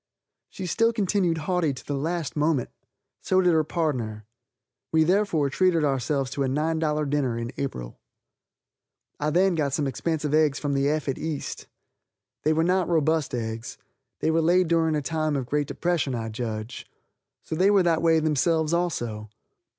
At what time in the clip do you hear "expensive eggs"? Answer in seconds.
9.85-10.57